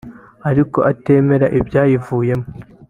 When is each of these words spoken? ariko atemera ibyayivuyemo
ariko 0.49 0.79
atemera 0.91 1.45
ibyayivuyemo 1.59 2.47